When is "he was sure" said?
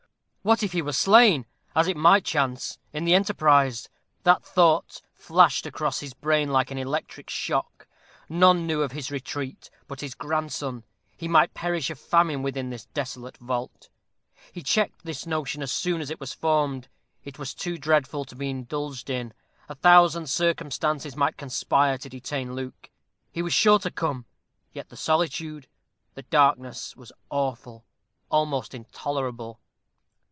23.31-23.77